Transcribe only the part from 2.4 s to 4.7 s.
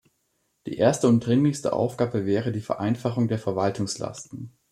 die Vereinfachung der Verwaltungslasten.